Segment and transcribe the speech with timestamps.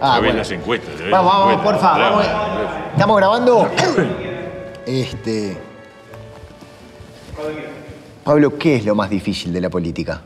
[0.00, 0.38] Ah, bueno.
[0.38, 0.94] las encuestas.
[1.10, 1.72] Vamos, vamos, encuestas.
[1.72, 2.16] porfa, Bravo.
[2.16, 2.66] vamos.
[2.92, 3.70] ¿Estamos grabando?
[4.86, 5.56] Este.
[8.24, 10.22] Pablo, ¿qué es lo más difícil de la política?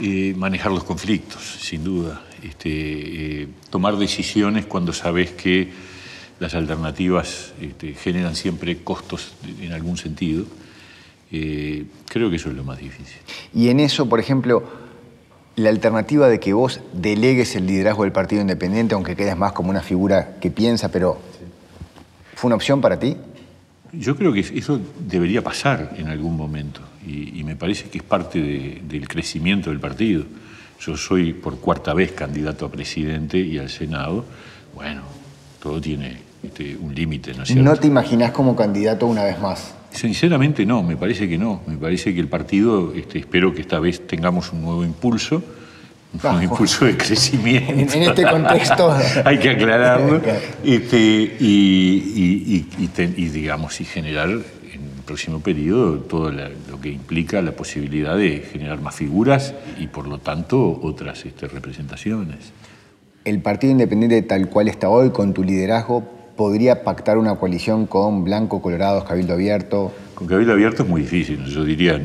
[0.00, 2.22] Eh, manejar los conflictos, sin duda.
[2.42, 2.70] Este,
[3.42, 5.70] eh, tomar decisiones cuando sabes que
[6.38, 10.44] las alternativas este, generan siempre costos en algún sentido.
[11.32, 13.16] Eh, creo que eso es lo más difícil.
[13.52, 14.62] Y en eso, por ejemplo,
[15.56, 19.70] la alternativa de que vos delegues el liderazgo del Partido Independiente, aunque quedes más como
[19.70, 21.18] una figura que piensa, pero
[22.34, 23.16] ¿fue una opción para ti?
[23.92, 28.04] Yo creo que eso debería pasar en algún momento y, y me parece que es
[28.04, 30.24] parte de- del crecimiento del partido.
[30.78, 34.26] Yo soy por cuarta vez candidato a presidente y al Senado.
[34.74, 35.02] Bueno,
[35.62, 37.64] todo tiene este, un límite, ¿no es cierto?
[37.64, 39.72] No te imaginás como candidato una vez más.
[39.96, 41.60] Sinceramente no, me parece que no.
[41.66, 45.42] Me parece que el partido, este, espero que esta vez tengamos un nuevo impulso,
[46.14, 47.72] un nuevo impulso de crecimiento.
[47.72, 48.94] En, en este contexto.
[49.24, 50.20] Hay que aclararlo.
[50.64, 50.98] Este,
[51.40, 51.44] y,
[52.14, 54.38] y- y- y te- y, digamos, y generar en
[54.82, 59.86] el próximo periodo todo la- lo que implica la posibilidad de generar más figuras y,
[59.86, 62.52] por lo tanto, otras este, representaciones.
[63.24, 66.04] El Partido Independiente tal cual está hoy, con tu liderazgo,
[66.36, 69.92] podría pactar una coalición con Blanco, Colorados, Cabildo Abierto.
[70.14, 72.00] Con Cabildo Abierto es muy difícil, yo diría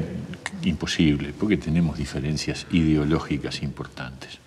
[0.63, 4.39] imposible, porque tenemos diferencias ideológicas importantes.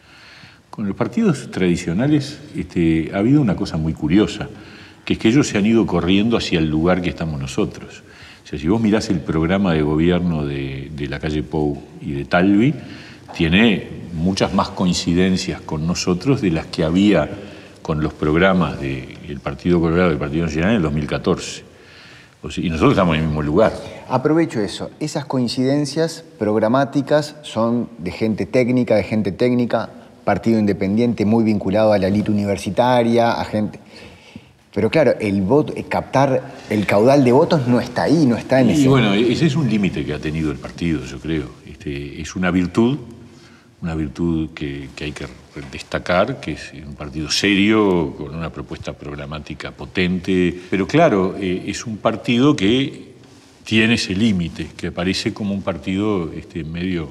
[0.71, 4.49] Con los partidos tradicionales este, ha habido una cosa muy curiosa,
[5.05, 8.03] que es que ellos se han ido corriendo hacia el lugar que estamos nosotros.
[8.43, 12.13] O sea, si vos mirás el programa de gobierno de, de la calle Pou y
[12.13, 12.75] de Talvi,
[13.37, 17.29] tiene muchas más coincidencias con nosotros de las que había
[17.85, 21.65] con los programas del Partido Colorado y el Partido Nacional en el 2014.
[22.43, 23.75] O sea, y nosotros estamos en el mismo lugar.
[24.09, 24.91] Aprovecho eso.
[25.01, 29.91] Esas coincidencias programáticas son de gente técnica, de gente técnica,
[30.25, 33.79] partido independiente muy vinculado a la elite universitaria, a gente.
[34.75, 38.63] Pero claro, el voto, eh, captar el caudal de votos no está ahí, no está
[38.63, 38.89] en Y ese.
[38.89, 41.51] bueno, ese es un límite que ha tenido el partido, yo creo.
[41.67, 42.97] Este, es una virtud,
[43.83, 45.27] una virtud que, que hay que
[45.71, 50.55] destacar, que es un partido serio, con una propuesta programática potente.
[50.71, 53.13] Pero claro, eh, es un partido que
[53.65, 57.11] tiene ese límite, que aparece como un partido este, medio,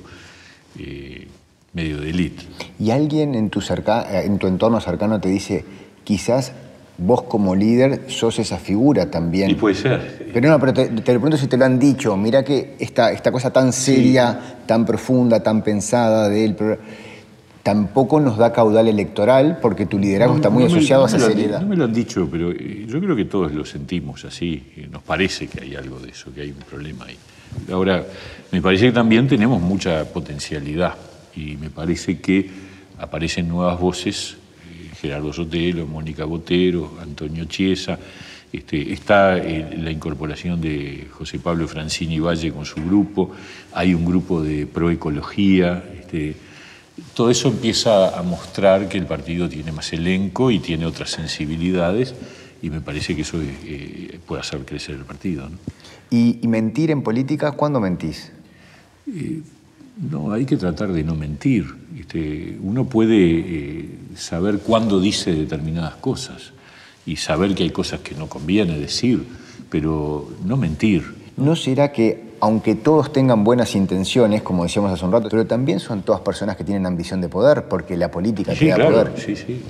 [0.80, 1.28] eh,
[1.74, 2.44] medio de élite.
[2.80, 5.64] Y alguien en tu, cerca- eh, en tu entorno cercano te dice,
[6.04, 6.52] quizás
[6.96, 9.50] vos como líder sos esa figura también.
[9.50, 10.30] Y puede ser.
[10.32, 12.16] Pero no, pero te, te lo pregunto si te lo han dicho.
[12.16, 16.78] Mira que esta, esta cosa tan seria, tan profunda, tan pensada de él, pero
[17.64, 21.18] tampoco nos da caudal electoral porque tu liderazgo está muy No me- asociado no a
[21.18, 21.62] esa seriedad.
[21.62, 24.62] No me lo han dicho, pero eh, yo creo que todos lo sentimos así.
[24.76, 27.16] eh, Nos parece que hay algo de eso, que hay un problema ahí.
[27.72, 28.04] Ahora,
[28.52, 30.96] me parece que también tenemos mucha potencialidad
[31.36, 32.50] y me parece que
[33.00, 34.36] aparecen nuevas voces,
[34.70, 37.98] eh, Gerardo Sotelo, Mónica Botero, Antonio Chiesa.
[38.52, 43.32] Este, está la incorporación de José Pablo Francini Valle con su grupo,
[43.74, 45.82] hay un grupo de proecología.
[46.00, 46.36] Este,
[47.14, 52.14] todo eso empieza a mostrar que el partido tiene más elenco y tiene otras sensibilidades
[52.62, 55.50] y me parece que eso eh, puede hacer crecer el partido.
[55.50, 55.58] ¿no?
[56.10, 58.32] Y, y mentir en política, ¿cuándo mentís?
[60.12, 61.66] No, hay que tratar de no mentir.
[61.98, 66.54] Este, uno puede eh, saber cuándo dice determinadas cosas
[67.06, 69.24] y saber que hay cosas que no conviene decir,
[69.70, 71.04] pero no mentir.
[71.38, 75.80] ¿No será que, aunque todos tengan buenas intenciones, como decíamos hace un rato, pero también
[75.80, 78.92] son todas personas que tienen ambición de poder, porque la política te Sí, da claro,
[78.92, 79.14] poder?
[79.16, 79.64] sí, sí.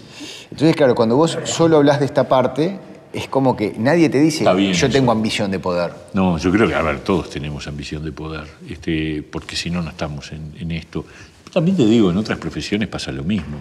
[0.50, 2.79] Entonces, claro, cuando vos solo hablas de esta parte,
[3.13, 5.91] es como que nadie te dice, bien yo tengo ambición de poder.
[6.16, 9.84] No, yo creo que, a ver, todos tenemos ambición de poder, este, porque si no,
[9.84, 11.05] no estamos en, en esto.
[11.53, 13.57] También te digo, en otras profesiones pasa lo mismo.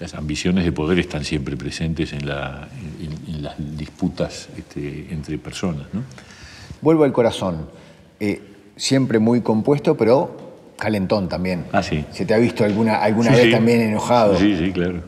[0.00, 2.66] Las ambiciones de poder están siempre presentes en, la-
[3.00, 5.86] en- en las disputas este, entre personas.
[5.92, 6.02] ¿no?
[6.82, 7.78] Vuelvo al corazón.
[8.20, 8.40] Eh,
[8.76, 10.36] siempre muy compuesto, pero
[10.76, 11.64] calentón también.
[11.72, 12.04] Ah, sí.
[12.12, 13.50] ¿Se te ha visto alguna, alguna Sí, vez sí.
[13.50, 14.38] también enojado?
[14.38, 15.02] Sí, sí, claro.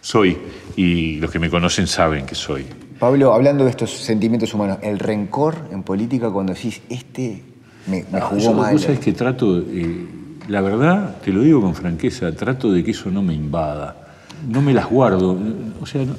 [0.00, 0.36] Soy,
[0.76, 2.64] y los que me conocen saben que soy.
[2.98, 7.42] Pablo, hablando de estos sentimientos humanos, el rencor en política cuando decís, este
[7.86, 8.72] me, me jugó Yo, mal.
[8.72, 10.06] Vos sabés que trato, eh,
[10.48, 14.14] la verdad, te lo digo con franqueza, trato de que eso no me invada.
[14.48, 15.36] No me las guardo.
[15.80, 16.14] O sea, no-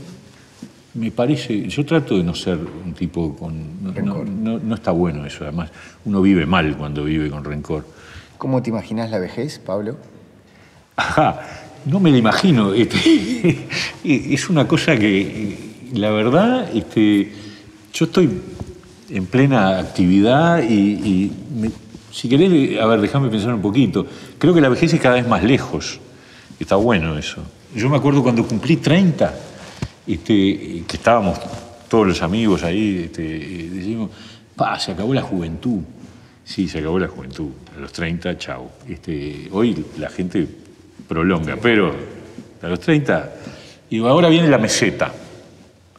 [0.96, 3.84] me parece, yo trato de no ser un tipo con...
[3.84, 5.70] No, no- no- no está bueno eso, además.
[6.06, 7.86] Uno vive mal cuando vive con rencor.
[8.38, 9.98] ¿Cómo te imaginas la vejez, Pablo?
[10.96, 11.42] Ajá,
[11.86, 12.74] no me lo imagino.
[12.74, 13.68] este,
[14.04, 15.58] es una cosa que,
[15.94, 17.32] la verdad, este,
[17.94, 18.30] yo estoy
[19.10, 21.72] en plena actividad y, y me-
[22.12, 24.06] si querés, a ver, déjame pensar un poquito.
[24.40, 26.00] Creo que la vejez es cada vez más lejos.
[26.60, 27.42] Está bueno eso.
[27.76, 29.34] yo me acuerdo cuando cumplí 30,
[30.18, 31.40] que estábamos
[31.88, 34.12] todos los amigos ahí, este, decimos,
[34.80, 35.82] se acabó la juventud.
[36.44, 37.50] Sí, se acabó la juventud.
[37.76, 38.70] A los 30, chau.
[38.88, 40.48] Este, hoy la gente
[41.08, 41.94] prolonga, pero
[42.62, 43.34] a los 30,
[43.90, 45.12] y ahora viene la meseta,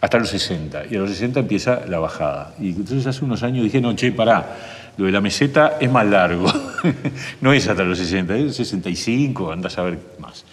[0.00, 2.54] hasta los 60, y a los 60 empieza la bajada.
[2.60, 4.56] Y entonces hace unos años dije, no, che, pará,
[4.96, 6.52] lo de la meseta es más largo,
[7.40, 10.44] no es hasta los 60, es 65, andás a ver más.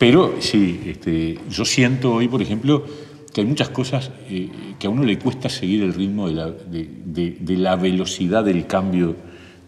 [0.00, 2.86] Pero sí, este, yo siento hoy, por ejemplo,
[3.34, 4.48] que hay muchas cosas eh,
[4.78, 8.66] que a uno le cuesta seguir el ritmo de la, de, de la velocidad del
[8.66, 9.14] cambio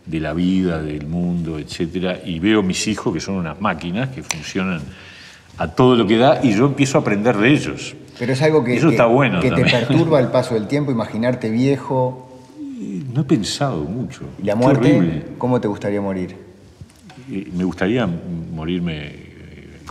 [0.06, 4.23] de la vida, del mundo, etcétera, y veo mis hijos que son unas máquinas que
[4.23, 4.81] funcionan
[5.58, 7.94] a todo lo que da y yo empiezo a aprender de ellos.
[8.19, 11.50] Pero es algo que, Eso está bueno que te perturba el paso del tiempo, imaginarte
[11.50, 12.40] viejo.
[13.12, 14.23] No he pensado mucho.
[14.43, 15.25] ¿Y la muerte?
[15.37, 16.34] ¿Cómo te gustaría morir?
[17.31, 19.31] Eh, Me gustaría morirme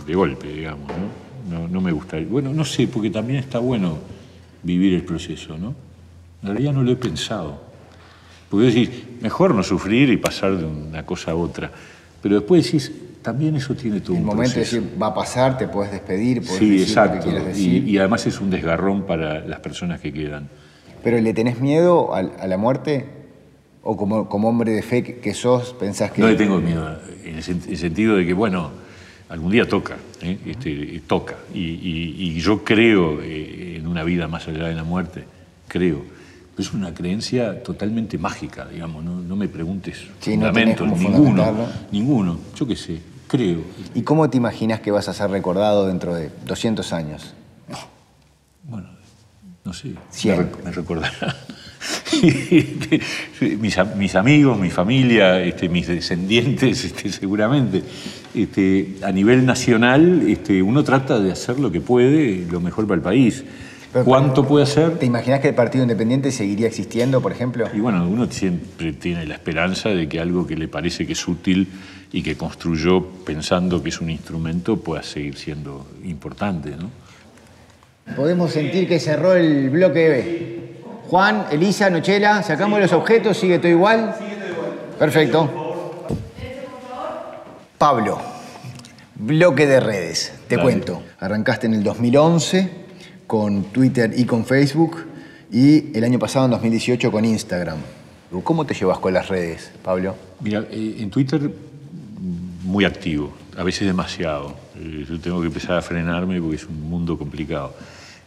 [0.06, 1.58] de golpe, digamos, ¿no?
[1.60, 2.26] No, no me gustaría.
[2.28, 3.98] Bueno, no sé, porque también está bueno
[4.62, 5.74] vivir el proceso, ¿no?
[6.42, 7.60] En realidad no lo he pensado.
[8.48, 8.90] Porque decís,
[9.20, 11.70] mejor no sufrir y pasar de una cosa a otra.
[12.20, 14.76] Pero después decís, también eso tiene todo El un momento de proceso.
[14.82, 17.24] decir, va a pasar, te puedes despedir, puedes Sí, decir lo que exacto.
[17.28, 17.88] quieras Y, decir.
[17.88, 20.48] y además es un desgarrón para las personas que quedan.
[21.02, 23.06] ¿Pero le tenés miedo a, la muerte?
[23.82, 26.20] ¿O como, como hombre de fe que- sos, pensás que...
[26.22, 28.70] No le tengo miedo, en el, sen- el sentido de que, bueno,
[29.28, 30.38] algún día toca, ¿eh?
[30.46, 31.36] Este, toca.
[31.54, 35.24] Y, y- y yo creo eh, en una vida más allá de la muerte,
[35.68, 36.02] creo.
[36.54, 42.38] Pero es una creencia totalmente mágica, digamos, no, no me preguntes Sí, fundamentos, ninguno, ninguno,
[42.54, 43.60] yo qué sé, creo.
[43.94, 47.32] ¿Y cómo te imaginas que vas a ser recordado dentro de 200 años?
[48.64, 48.88] Bueno,
[49.64, 50.36] no sé, Cien.
[50.36, 50.64] me, rec-
[53.60, 57.82] mis, am- mis amigos, mi familia, este, mis descendientes, este, seguramente.
[58.34, 62.96] Este, a nivel nacional, este, uno trata de hacer lo que puede, lo mejor para
[62.96, 63.44] el país.
[63.92, 64.98] Pero, ¿Cuánto puede hacer?
[64.98, 67.66] ¿Te imaginas que el Partido Independiente seguiría existiendo, por ejemplo?
[67.74, 71.28] Y bueno, uno siempre tiene la esperanza de que algo que le parece que es
[71.28, 71.68] útil
[72.10, 76.90] y que construyó pensando que es un instrumento pueda seguir siendo importante, ¿no?
[78.16, 80.61] Podemos sentir que cerró el bloque B.
[81.12, 84.14] Juan, Elisa, Nochela, sacamos los objetos, ¿sigue todo igual?
[84.18, 84.70] Sigue todo igual.
[84.98, 85.50] Perfecto.
[87.76, 88.18] Pablo,
[89.16, 90.62] bloque de redes, te Dale.
[90.70, 91.02] cuento.
[91.20, 92.70] Arrancaste en el 2011
[93.26, 95.04] con Twitter y con Facebook
[95.52, 97.76] y el año pasado, en 2018, con Instagram.
[98.42, 100.16] ¿Cómo te llevas con las redes, Pablo?
[100.40, 101.42] Mira, eh, en Twitter
[102.64, 104.54] muy activo, a veces demasiado.
[104.78, 107.74] Eh, Yo tengo que empezar a frenarme porque es un mundo complicado.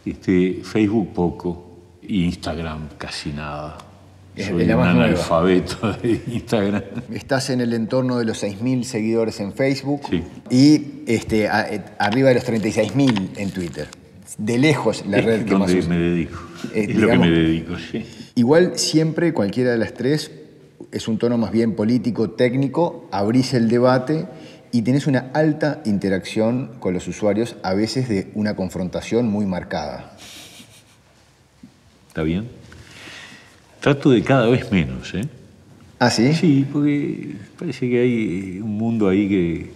[0.06, 1.65] Este, Facebook poco,
[2.10, 3.78] Instagram casi nada.
[4.36, 4.90] Soy un nueva.
[4.92, 6.84] analfabeto de Instagram.
[7.14, 10.24] Estás en el entorno de los 6.000 seguidores en Facebook Sí.
[10.50, 13.88] y este, a- eh, arriba de los 36.000 en Twitter.
[14.38, 16.38] De lejos la red que más me dedico.
[16.74, 18.06] Eh, es lo que me dedico, sí.
[18.36, 20.32] Igual siempre, cualquiera de las tres,
[20.92, 24.26] es un tono más bien político, técnico, abrís el debate
[24.74, 30.18] y tenés una alta interacción con los usuarios, a veces de una confrontación muy marcada.
[32.16, 32.46] ¿Está bien?
[33.82, 35.26] Trato de cada vez menos, ¿eh?
[36.00, 36.34] ¿Ah, sí?
[36.34, 39.72] Sí, porque parece que hay un mundo ahí que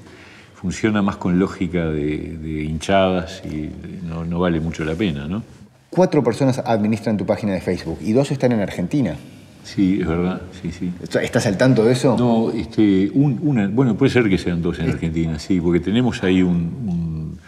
[0.56, 3.70] funciona más con lógica de, de hinchadas y
[4.08, 5.44] no, no vale mucho la pena, ¿no?
[5.90, 9.18] Cuatro personas administran tu página de Facebook y dos están en Argentina.
[9.66, 10.94] Sí, es verdad, sí, sí.
[11.22, 12.16] ¿Estás al tanto de eso?
[12.18, 16.24] No, este, un- una, bueno, puede ser que sean dos en Argentina, sí, porque tenemos
[16.24, 17.40] ahí un, un-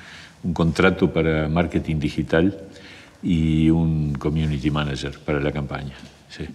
[0.44, 2.58] un contrato para marketing digital
[3.24, 5.94] y un community manager para la campaña,
[6.30, 6.46] sí.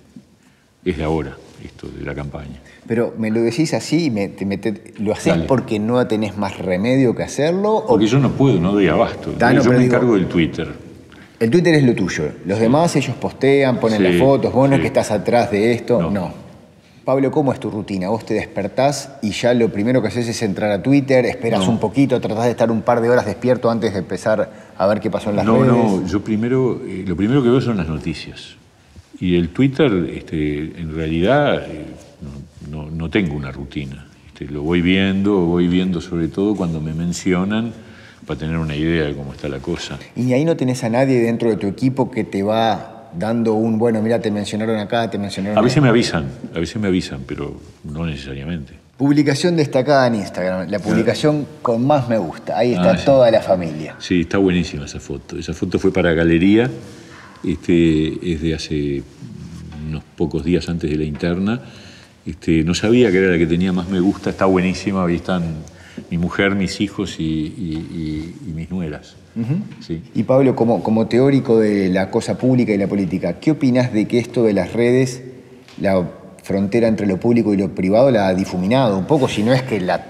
[0.85, 2.61] Es de ahora, esto de la campaña.
[2.87, 5.45] Pero me lo decís así me, te mete- ¿lo haces Dale.
[5.47, 7.75] porque no tenés más remedio que hacerlo?
[7.75, 9.33] O Porque yo no puedo, no doy abasto.
[9.37, 10.69] Yo me digo- encargo del Twitter.
[11.41, 12.29] el Twitter es lo tuyo.
[12.47, 15.73] Los demás ellos postean, ponen Sí, las fotos, vos no es que estás atrás de
[15.73, 16.11] esto, no.
[16.11, 16.47] No.
[17.05, 18.09] Pablo, ¿cómo es tu rutina?
[18.09, 21.71] Vos te despertás y ya lo primero que haces es entrar a Twitter, esperas No.
[21.71, 25.01] un poquito, tratás de estar un par de horas despierto antes de empezar a ver
[25.01, 25.67] qué pasó en las No, redes.
[25.69, 28.57] no, yo primero, eh, lo primero que veo son las noticias.
[29.19, 31.87] Y el Twitter, este, en realidad, eh,
[32.71, 34.07] no, no- no tengo una rutina.
[34.27, 37.73] Este, lo voy viendo, voy viendo sobre todo cuando me mencionan
[38.27, 39.99] para tener una idea de cómo está la cosa.
[40.17, 43.79] Y ahí no tenés a nadie dentro de tu equipo que te va dando un,
[43.79, 45.83] bueno, mira, te mencionaron acá, te mencionaron A veces ahí.
[45.85, 48.75] me avisan, a veces me avisan, pero no necesariamente.
[48.97, 52.57] Publicación destacada en Instagram, la publicación con más me gusta.
[52.57, 53.05] Ahí está Ah, sí.
[53.05, 53.95] toda la familia.
[53.99, 55.39] Sí, está buenísima esa foto.
[55.39, 56.71] Esa foto fue para Galería,
[57.45, 59.03] este, es de hace
[59.87, 61.61] unos pocos días antes de la interna.
[62.25, 65.43] Este, no sabía que era la que tenía más me gusta, está buenísima, ahí están
[66.11, 69.17] mi mujer, mis hijos y, mis nueras.
[70.15, 74.09] Y Pablo, como, como teórico de la cosa pública y la política, ¿qué opinas de
[74.09, 75.23] que esto de las redes,
[75.79, 76.03] la
[76.47, 79.63] frontera entre lo público y lo privado la ha difuminado un poco, si no es
[79.63, 80.01] que la...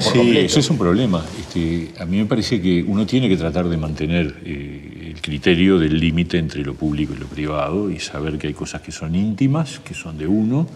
[0.00, 1.24] sí, eso es un problema.
[1.40, 5.80] Este, a mí me parece que uno tiene que tratar de mantener eh, el criterio
[5.80, 9.16] del límite entre lo público y lo privado y saber que hay cosas que son
[9.16, 10.68] íntimas, que son de uno,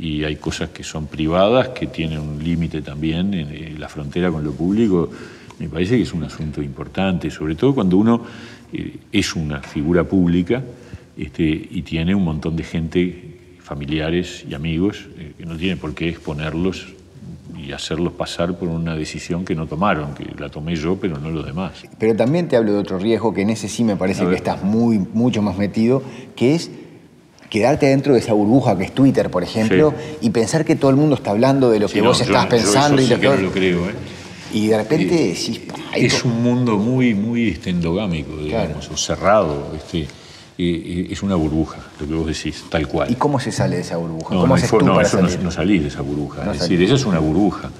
[0.00, 4.42] y hay cosas que son privadas, que tienen un límite también en, la frontera con
[4.42, 5.10] lo público.
[5.60, 8.22] Me parece que es un asunto importante, sobre todo cuando uno
[8.72, 10.60] eh, es una figura pública
[11.16, 13.33] este, y tiene un montón de gente
[13.64, 16.86] familiares y amigos, eh, que no tienen por qué exponerlos
[17.56, 21.30] y hacerlos pasar por una decisión que no tomaron, que la tomé yo, pero no
[21.30, 21.72] los demás.
[21.98, 24.62] Pero también te hablo de otro riesgo, que en ese sí me parece que estás
[24.62, 26.02] muy, mucho más metido,
[26.36, 26.70] que es
[27.48, 30.96] quedarte dentro de esa burbuja que es Twitter, por ejemplo, y pensar que todo el
[30.96, 33.00] mundo está hablando de lo que vos estás pensando.
[33.00, 33.94] y lo que no lo creo, ¿eh?
[34.52, 39.72] Y de repente Es un mundo muy, muy este, endogámico, digamos, o cerrado.
[39.74, 40.06] Este,
[40.56, 43.10] es una burbuja, lo que vos decís, tal cual.
[43.10, 44.34] ¿Y cómo se sale de esa burbuja?
[44.34, 46.52] No, ¿Cómo no, eso no, salís de esa burbuja.
[46.52, 47.70] es decir, esa es una burbuja.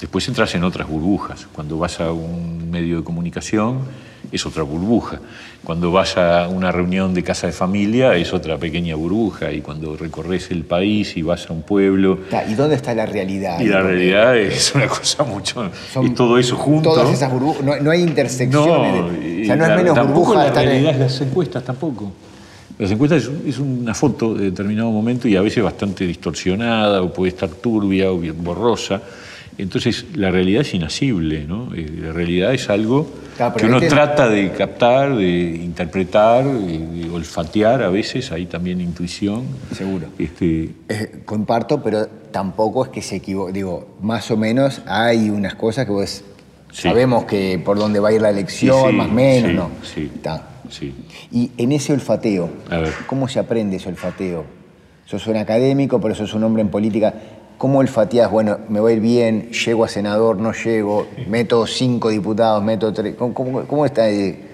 [0.00, 1.46] Después entras en otras burbujas.
[1.52, 3.80] Cuando vas a un medio de comunicación
[4.32, 5.20] es otra burbuja.
[5.62, 9.52] Cuando vas a una reunión de casa de familia es otra pequeña burbuja.
[9.52, 12.18] Y cuando recorres el país y vas a un pueblo...
[12.48, 13.58] ¿Y dónde está la realidad?
[13.60, 15.70] Y la realidad es una cosa mucho...
[16.02, 16.90] y todo eso junto...
[16.90, 17.82] Todas esas burbujas...
[17.82, 18.94] No, hay intersecciones.
[18.94, 20.44] No, o sea, no es menos burbuja...
[20.44, 22.12] La realidad es las encuestas tampoco.
[22.76, 27.30] Las encuestas es, una foto de determinado momento y a veces bastante distorsionada o puede
[27.30, 29.00] estar turbia o borrosa.
[29.58, 31.74] Entonces, la realidad es inasible, ¿no?
[31.74, 33.08] Eh, la realidad es algo
[33.56, 35.26] que uno trata de captar, de
[35.62, 39.44] interpretar, de, olfatear a veces, hay también intuición.
[39.72, 40.08] Seguro.
[40.18, 40.70] Este...
[40.88, 43.52] Eh, comparto, pero tampoco es que se equivoque.
[43.52, 46.24] Digo, más o menos hay unas cosas que vos
[46.72, 49.70] sabemos que por dónde va a ir la elección, más o menos, ¿no?
[49.82, 50.10] Sí.
[50.70, 50.94] Sí.
[51.30, 52.50] Y en ese olfateo,
[53.06, 54.44] ¿cómo se aprende ese olfateo?
[55.06, 57.14] Sos un académico, pero sos un hombre en política.
[57.58, 58.30] ¿Cómo olfateás?
[58.30, 62.92] Bueno, me va a ir bien, llego a senador, no llego, meto cinco diputados, meto
[62.92, 63.14] tres.
[63.16, 64.50] ¿Cómo, está ahí?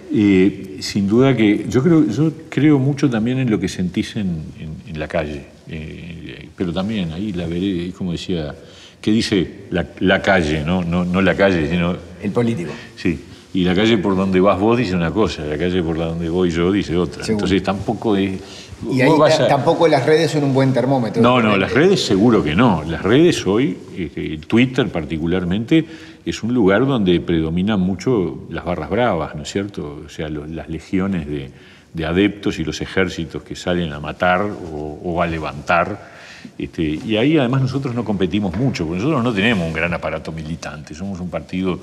[0.81, 4.43] sin duda que yo creo, yo creo mucho también en lo que sentís en,
[4.95, 8.55] la calle, eh, pero también ahí la veré, como decía,
[9.01, 10.63] ¿qué dice la, calle?
[10.65, 10.85] ¿no?
[10.85, 11.97] No, no la calle, sino...
[12.23, 12.71] El político.
[12.97, 13.19] Sí,
[13.55, 16.51] y la calle por donde vas vos dice una cosa, la calle por donde voy
[16.51, 17.25] yo dice otra.
[17.27, 18.33] Entonces tampoco es...
[18.89, 19.11] Y ahí
[19.49, 21.23] tampoco las redes son un buen termómetro.
[21.23, 22.83] No, no, las redes seguro que no.
[22.87, 25.85] Las redes hoy, este, Twitter particularmente,
[26.25, 30.03] es un lugar donde predominan mucho las barras bravas, ¿no es cierto?
[30.07, 31.51] O sea, las legiones de,
[32.05, 36.21] adeptos y los ejércitos que salen a matar o, a levantar.
[36.57, 40.33] Este, y ahí además nosotros no competimos mucho, porque nosotros no tenemos un gran aparato
[40.33, 41.79] militante, somos un partido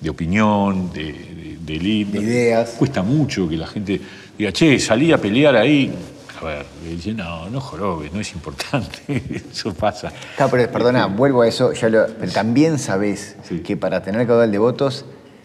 [0.00, 2.70] de opinión, de, de, ideas.
[2.70, 4.00] Cuesta mucho que la gente
[4.36, 5.92] diga, che, salí a pelear ahí.
[6.40, 8.98] A ver, le dice, no, no jorobes, no es importante,
[9.50, 10.12] eso pasa.
[10.36, 14.50] Claro, pero perdona, vuelvo a eso, ya lo, pero también sabés que para tener caudal
[14.50, 15.04] de votos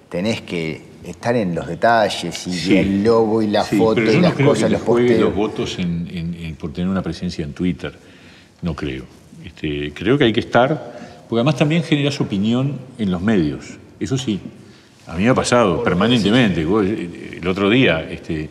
[0.10, 4.72] tenés que estar en los detalles y el logo y la foto y las cosas,
[4.72, 5.20] los posteos.
[5.20, 5.78] los votos
[6.60, 7.94] por tener una presencia en Twitter,
[8.62, 9.04] no creo.
[9.44, 13.78] Este, creo que hay que estar, porque además también generas opinión en los medios.
[14.00, 14.40] Eso sí,
[15.08, 16.62] a mí me ha pasado permanentemente.
[16.62, 18.50] Eh, el otro día este,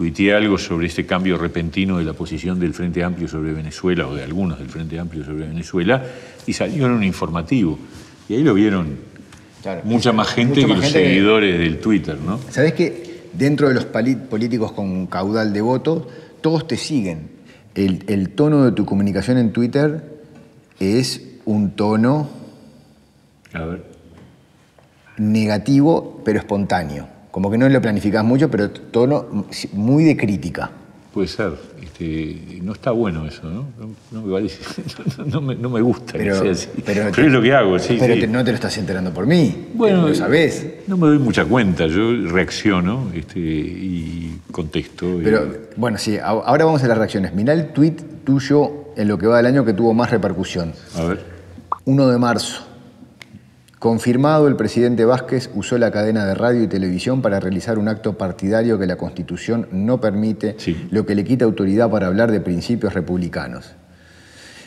[0.00, 4.14] tuiteé algo sobre este cambio repentino de la posición del Frente Amplio sobre Venezuela, o
[4.14, 6.02] de algunos del Frente Amplio sobre Venezuela,
[6.46, 7.78] y salió en un informativo.
[8.26, 8.96] Y ahí lo vieron
[9.84, 12.40] mucha más gente que los seguidores del Twitter, ¿no?
[12.48, 16.04] ¿Sabés que dentro de los políticos con caudal de votos,
[16.40, 17.38] todos te siguen?
[17.74, 20.02] el tono de tu comunicación en Twitter
[20.78, 22.28] es un tono...
[23.52, 23.84] A ver
[25.20, 27.06] negativo, pero espontáneo.
[27.30, 30.70] Como que no lo planificás mucho, pero tono muy de crítica.
[31.12, 31.52] Puede ser.
[31.82, 33.66] Este, no está bueno eso, ¿no?
[34.10, 36.68] No, me, gusta pero, que sea así.
[36.84, 37.96] Pero, es lo que hago, sí.
[37.98, 39.68] Pero no te lo estás enterando por mí.
[39.74, 40.66] Bueno, lo sabés.
[40.86, 41.86] No me doy mucha cuenta.
[41.86, 45.20] Yo reacciono este, y contesto.
[45.22, 47.34] Pero, bueno, sí, ahora vamos a las reacciones.
[47.34, 50.72] Mirá el tweet tuyo en lo que va del año que tuvo más repercusión.
[50.96, 51.24] A ver.
[51.84, 52.69] 1 de marzo.
[53.80, 58.18] Confirmado, el presidente Vázquez usó la cadena de radio y televisión para realizar un acto
[58.18, 60.54] partidario que la Constitución no permite,
[60.90, 63.72] lo que le quita autoridad para hablar de principios republicanos.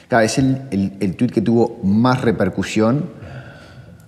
[0.10, 3.12] es el, el, tuit que tuvo más repercusión,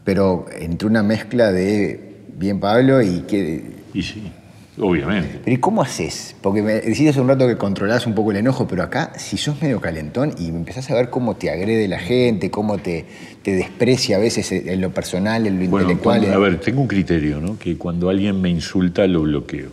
[0.03, 3.75] pero entre una mezcla de bien Pablo y que...
[3.93, 4.31] Y sí.
[4.77, 5.39] Obviamente.
[5.43, 6.35] Pero ¿y cómo haces?
[6.41, 9.37] Porque me decís hace un rato que controlás un poco el enojo, pero acá, si
[9.37, 13.05] sos medio calentón y empezás a ver cómo te agrede la gente, cómo te,
[13.41, 16.19] te desprecia a veces en lo personal, en lo Bueno, intelectual.
[16.19, 17.57] cuando- a ver, tengo un criterio, ¿no?
[17.57, 19.69] Que cuando alguien me insulta lo bloqueo.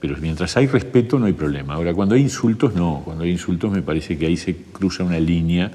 [0.00, 1.74] Pero mientras hay respeto no hay problema.
[1.74, 3.02] Ahora, cuando hay insultos, no.
[3.04, 5.70] Cuando hay insultos me parece que ahí se cruza una línea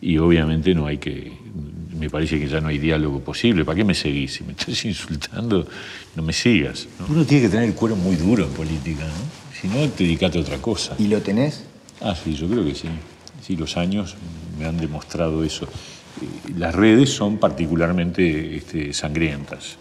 [0.00, 1.32] y obviamente no hay que...
[1.98, 3.64] Me parece que ya no hay diálogo posible.
[3.64, 4.34] ¿Para qué me seguís?
[4.34, 5.66] Si me estás insultando,
[6.14, 6.86] no me sigas.
[6.98, 7.06] ¿no?
[7.08, 9.56] Uno tiene que tener el cuero muy duro en política, ¿no?
[9.60, 10.94] Si no, dedicate a otra cosa.
[10.98, 11.64] ¿Y lo tenés?
[12.00, 12.88] Ah, sí, yo creo que sí.
[13.42, 14.16] Sí, los años
[14.58, 15.64] me han demostrado eso.
[15.64, 19.76] Eh, Las redes son particularmente este, sangrientas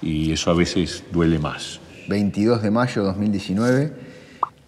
[0.00, 1.80] y eso a veces duele más.
[2.08, 3.92] 22 de mayo de 2019.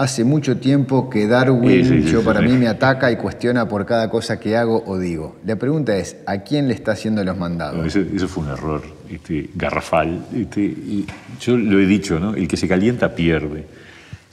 [0.00, 3.16] Hace mucho tiempo que Darwin, Sí, sí, sí, yo sí, para mí, me ataca y
[3.16, 5.36] cuestiona por cada cosa que hago o digo.
[5.44, 7.76] La pregunta es, ¿a quién le está haciendo los mandados?
[7.76, 10.24] No, Eso, eso fue un error este, garrafal.
[10.34, 11.06] Este, y
[11.38, 12.34] yo lo he dicho, ¿no?
[12.34, 13.66] El que se calienta pierde.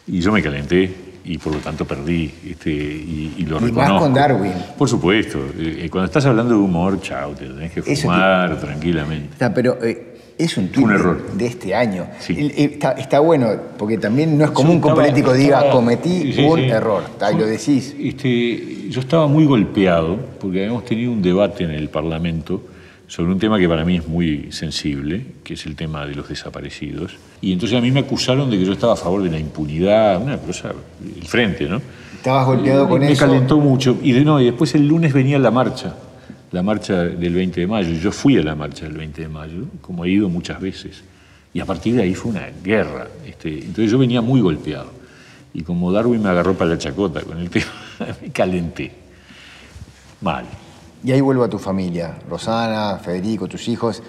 [0.07, 0.89] Y yo me calenté
[1.25, 2.33] y por lo tanto perdí.
[2.49, 3.99] Este, y, y lo Y más reconozco.
[3.99, 4.53] con Darwin.
[4.77, 5.39] Por supuesto.
[5.59, 9.33] Eh, eh, cuando estás hablando de humor, chao, te tenés que fumar tranquilamente.
[9.33, 11.31] Está, pero eh, es un tuit un de- error.
[11.33, 12.07] de este año.
[12.19, 12.51] Sí.
[12.55, 16.43] Está, está bueno, porque también no es común que un político diga, estaba- cometí sí,
[16.43, 16.65] un sí.
[16.65, 17.03] error.
[17.33, 17.95] Y lo decís.
[17.99, 22.61] Este, yo estaba muy golpeado porque habíamos tenido un debate en el Parlamento
[23.07, 26.27] sobre un tema que para mí es muy sensible, que es el tema de los
[26.27, 27.15] desaparecidos.
[27.41, 30.21] Y entonces a mí me acusaron de que yo estaba a favor de la impunidad,
[30.21, 30.73] una cosa,
[31.15, 31.81] el frente, ¿no?
[32.15, 33.25] Estabas golpeado con me eso.
[33.25, 33.97] calentó mucho.
[34.01, 35.95] Y, de, no, y después el lunes venía la marcha,
[36.51, 37.89] la marcha del 20 de mayo.
[37.89, 41.03] y Yo fui a la marcha del 20 de mayo, como he ido muchas veces.
[41.53, 43.07] Y a partir de ahí fue una guerra.
[43.25, 44.91] Este, entonces yo venía muy golpeado.
[45.53, 47.65] Y como Darwin me agarró para la chacota con el tema,
[48.21, 48.91] me calenté.
[50.21, 50.45] Mal.
[51.03, 54.01] Y ahí vuelvo a tu familia, Rosana, Federico, tus hijos.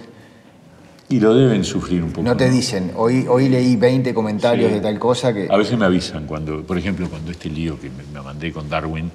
[1.11, 2.23] Y lo deben sufrir un poco.
[2.23, 4.75] No te dicen, hoy, hoy leí 20 comentarios Sí.
[4.75, 5.49] de tal cosa que...
[5.50, 8.68] A veces me avisan cuando, por ejemplo, cuando este lío que me, me mandé con
[8.68, 9.11] Darwin,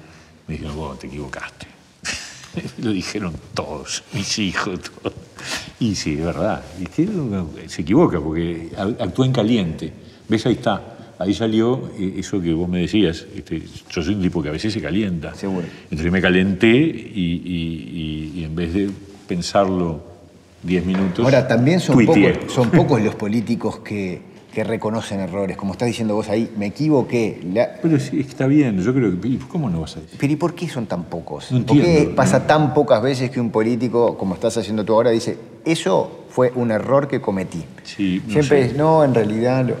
[0.48, 1.66] me dijeron, vos te equivocaste.
[2.82, 5.14] Lo dijeron todos, mis hijos, todos.
[5.80, 6.62] Y sí, es verdad.
[6.80, 7.08] Y que
[7.68, 9.92] se equivoca porque actúa en caliente.
[10.28, 10.46] ¿Ves?
[10.46, 11.14] Ahí está.
[11.18, 13.26] Ahí salió eh, eso que vos me decías.
[13.36, 15.34] Este, yo soy un tipo que a veces se calienta.
[15.34, 15.66] Seguro.
[15.84, 18.90] Entonces me calenté y, y- y- y en vez de
[19.28, 20.02] pensarlo
[20.62, 21.24] 10 minutos.
[21.24, 24.20] Ahora, también son pocos, son pocos los políticos que,
[24.54, 25.56] que reconocen errores.
[25.56, 27.40] Como estás diciendo vos ahí, me equivoqué.
[27.52, 29.38] La- Pero sí, está bien, yo creo que.
[29.48, 30.16] ¿Cómo no vas a decir?
[30.20, 31.50] Pero ¿y por qué son tan pocos?
[31.52, 34.94] No ¿Por qué entiendo, pasa tan pocas veces que un político, como estás haciendo tú
[34.94, 37.64] ahora, dice, eso fue un error que cometí?
[37.82, 38.70] Sí, no Siempre sé.
[38.70, 39.66] es, no, en realidad...
[39.66, 39.74] lo-".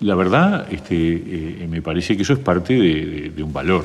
[0.00, 3.84] La verdad, este, eh, me parece que eso es parte de, de- de un valor,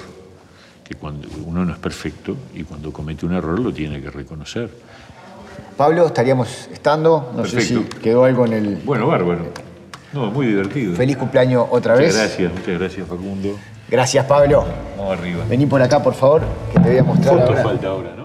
[0.87, 4.69] que cuando uno no es perfecto y cuando comete un error lo tiene que reconocer.
[5.77, 8.75] Pablo, estaríamos estando, no sé si quedó algo en el...
[8.85, 9.45] Bueno, bárbaro.
[10.13, 10.95] No, muy divertido.
[10.95, 12.17] Feliz cumpleaños otra Muchas vez.
[12.17, 13.57] gracias, muchas gracias Facundo.
[13.89, 14.65] Gracias, Pablo.
[14.97, 15.43] Vamos arriba.
[15.49, 16.41] Vení por acá, por favor,
[16.73, 17.63] que te voy a mostrar Foto ahora.
[17.63, 18.20] falta ahora, ¿no?